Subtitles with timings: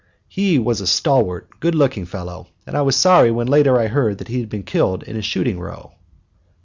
[0.27, 4.17] He was a stalwart, good looking fellow, and I was sorry when later I heard
[4.17, 5.91] that he had been killed in a shooting row.